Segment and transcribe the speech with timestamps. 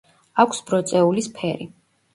[0.43, 1.73] აქვს ბროწეულის ფერი.